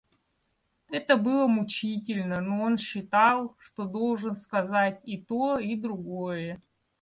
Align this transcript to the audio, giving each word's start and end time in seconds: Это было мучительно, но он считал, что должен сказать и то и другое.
Это 0.89 1.15
было 1.15 1.45
мучительно, 1.45 2.41
но 2.41 2.63
он 2.63 2.79
считал, 2.79 3.55
что 3.59 3.85
должен 3.85 4.35
сказать 4.35 4.99
и 5.03 5.21
то 5.21 5.59
и 5.59 5.75
другое. 5.75 6.59